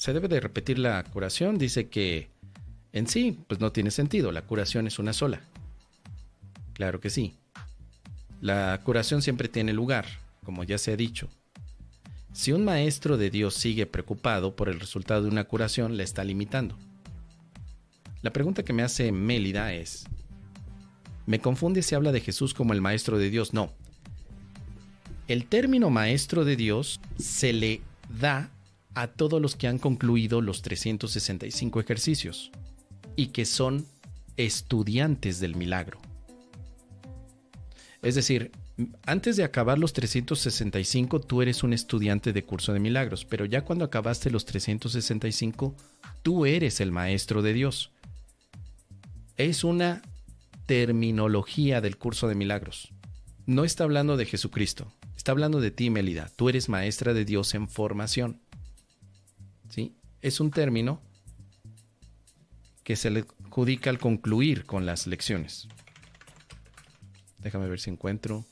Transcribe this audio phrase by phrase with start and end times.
[0.00, 1.58] ¿Se debe de repetir la curación?
[1.58, 2.30] Dice que
[2.94, 5.42] en sí, pues no tiene sentido, la curación es una sola.
[6.72, 7.36] Claro que sí.
[8.40, 10.06] La curación siempre tiene lugar,
[10.42, 11.28] como ya se ha dicho.
[12.32, 16.24] Si un maestro de Dios sigue preocupado por el resultado de una curación, le está
[16.24, 16.78] limitando.
[18.22, 20.06] La pregunta que me hace Mélida es,
[21.26, 23.52] ¿me confunde si habla de Jesús como el maestro de Dios?
[23.52, 23.70] No.
[25.28, 27.82] El término maestro de Dios se le
[28.18, 28.48] da
[28.94, 32.50] a todos los que han concluido los 365 ejercicios
[33.16, 33.86] y que son
[34.36, 36.00] estudiantes del milagro.
[38.02, 38.52] Es decir,
[39.04, 43.62] antes de acabar los 365 tú eres un estudiante de curso de milagros, pero ya
[43.62, 45.74] cuando acabaste los 365
[46.22, 47.90] tú eres el maestro de Dios.
[49.36, 50.02] Es una
[50.66, 52.92] terminología del curso de milagros.
[53.46, 56.30] No está hablando de Jesucristo, está hablando de ti, Melida.
[56.36, 58.40] Tú eres maestra de Dios en formación.
[59.70, 59.96] ¿Sí?
[60.20, 61.00] Es un término
[62.84, 65.68] que se le adjudica al concluir con las lecciones.
[67.38, 68.44] Déjame ver si encuentro.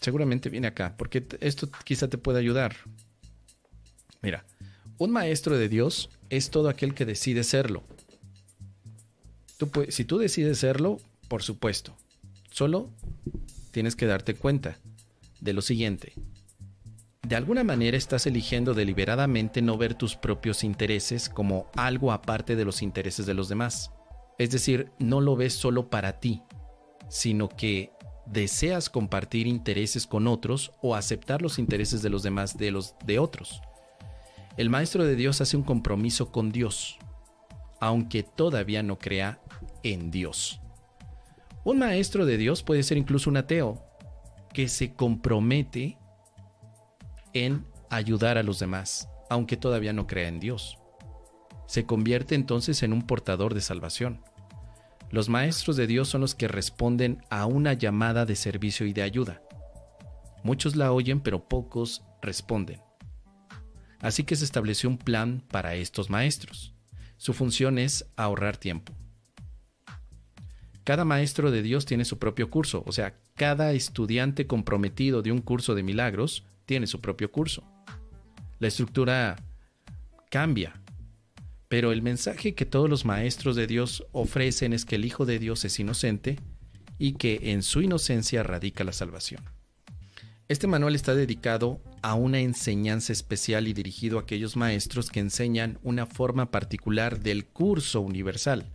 [0.00, 2.74] Seguramente viene acá, porque esto quizá te pueda ayudar.
[4.22, 4.44] Mira,
[4.98, 7.84] un maestro de Dios es todo aquel que decide serlo.
[9.58, 11.96] Tú, si tú decides serlo, por supuesto.
[12.50, 12.90] Solo
[13.70, 14.78] tienes que darte cuenta
[15.40, 16.14] de lo siguiente.
[17.30, 22.64] De alguna manera estás eligiendo deliberadamente no ver tus propios intereses como algo aparte de
[22.64, 23.92] los intereses de los demás.
[24.36, 26.42] Es decir, no lo ves solo para ti,
[27.08, 27.92] sino que
[28.26, 33.20] deseas compartir intereses con otros o aceptar los intereses de los demás de los de
[33.20, 33.62] otros.
[34.56, 36.98] El maestro de Dios hace un compromiso con Dios,
[37.80, 39.40] aunque todavía no crea
[39.84, 40.60] en Dios.
[41.62, 43.84] Un maestro de Dios puede ser incluso un ateo
[44.52, 45.99] que se compromete
[47.32, 50.78] en ayudar a los demás, aunque todavía no crea en Dios.
[51.66, 54.22] Se convierte entonces en un portador de salvación.
[55.10, 59.02] Los maestros de Dios son los que responden a una llamada de servicio y de
[59.02, 59.42] ayuda.
[60.42, 62.80] Muchos la oyen, pero pocos responden.
[64.00, 66.74] Así que se estableció un plan para estos maestros.
[67.16, 68.94] Su función es ahorrar tiempo.
[70.90, 75.40] Cada maestro de Dios tiene su propio curso, o sea, cada estudiante comprometido de un
[75.40, 77.62] curso de milagros tiene su propio curso.
[78.58, 79.36] La estructura
[80.32, 80.82] cambia,
[81.68, 85.38] pero el mensaje que todos los maestros de Dios ofrecen es que el Hijo de
[85.38, 86.40] Dios es inocente
[86.98, 89.44] y que en su inocencia radica la salvación.
[90.48, 95.78] Este manual está dedicado a una enseñanza especial y dirigido a aquellos maestros que enseñan
[95.84, 98.72] una forma particular del curso universal.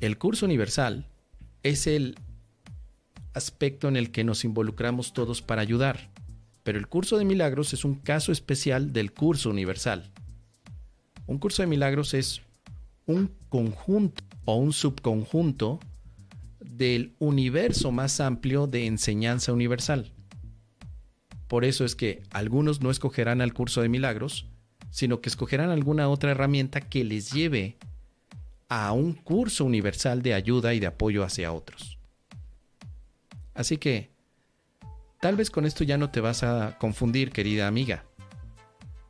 [0.00, 1.06] El curso universal
[1.64, 2.14] es el
[3.34, 6.10] aspecto en el que nos involucramos todos para ayudar,
[6.62, 10.12] pero el curso de milagros es un caso especial del curso universal.
[11.26, 12.42] Un curso de milagros es
[13.06, 15.80] un conjunto o un subconjunto
[16.60, 20.12] del universo más amplio de enseñanza universal.
[21.48, 24.46] Por eso es que algunos no escogerán al curso de milagros,
[24.90, 27.78] sino que escogerán alguna otra herramienta que les lleve
[28.68, 31.98] a un curso universal de ayuda y de apoyo hacia otros.
[33.54, 34.10] Así que,
[35.20, 38.04] tal vez con esto ya no te vas a confundir, querida amiga,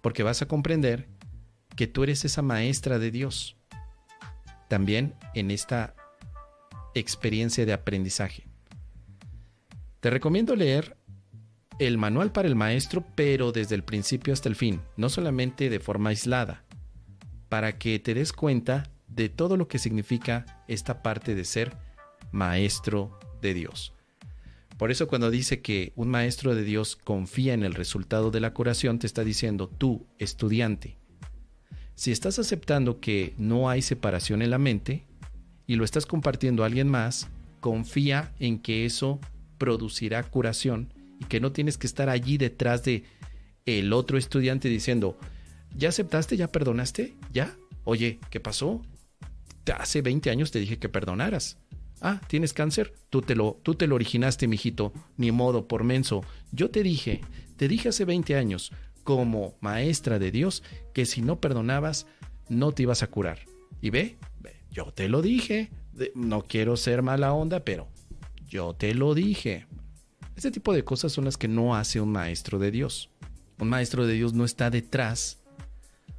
[0.01, 1.09] porque vas a comprender
[1.77, 3.57] que tú eres esa maestra de Dios.
[4.69, 5.95] También en esta
[6.95, 8.49] experiencia de aprendizaje.
[10.01, 10.97] Te recomiendo leer
[11.79, 15.81] el manual para el maestro, pero desde el principio hasta el fin, no solamente de
[15.81, 16.65] forma aislada,
[17.49, 21.77] para que te des cuenta de todo lo que significa esta parte de ser
[22.31, 23.95] maestro de Dios.
[24.77, 28.55] Por eso cuando dice que un maestro de Dios confía en el resultado de la
[28.55, 30.99] curación, te está diciendo tú, estudiante,
[31.99, 35.05] si estás aceptando que no hay separación en la mente
[35.67, 39.19] y lo estás compartiendo a alguien más, confía en que eso
[39.59, 43.03] producirá curación y que no tienes que estar allí detrás de
[43.67, 45.19] el otro estudiante diciendo,
[45.77, 46.37] ¿ya aceptaste?
[46.37, 47.17] ¿Ya perdonaste?
[47.33, 47.57] ¿Ya?
[47.83, 48.81] Oye, ¿qué pasó?
[49.77, 51.59] Hace 20 años te dije que perdonaras.
[52.01, 52.95] Ah, ¿tienes cáncer?
[53.11, 54.93] Tú te lo, tú te lo originaste, mijito.
[55.17, 56.23] Ni modo, por menso.
[56.53, 57.21] Yo te dije,
[57.57, 58.73] te dije hace 20 años,
[59.05, 60.63] como maestra de Dios
[60.93, 62.07] que si no perdonabas
[62.49, 63.41] no te ibas a curar.
[63.81, 64.19] Y ve,
[64.71, 65.71] yo te lo dije,
[66.15, 67.89] no quiero ser mala onda, pero
[68.47, 69.67] yo te lo dije.
[70.37, 73.11] Este tipo de cosas son las que no hace un maestro de Dios.
[73.59, 75.41] Un maestro de Dios no está detrás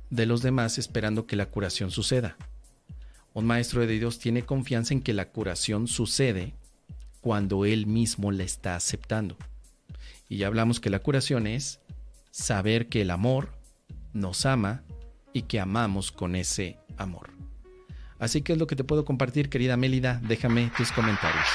[0.10, 2.38] de los demás esperando que la curación suceda.
[3.40, 6.56] Un maestro de Dios tiene confianza en que la curación sucede
[7.22, 9.38] cuando él mismo la está aceptando.
[10.28, 11.80] Y ya hablamos que la curación es
[12.32, 13.54] saber que el amor
[14.12, 14.84] nos ama
[15.32, 17.30] y que amamos con ese amor.
[18.20, 20.20] Así que es lo que te puedo compartir, querida Mélida.
[20.28, 21.48] Déjame tus comentarios.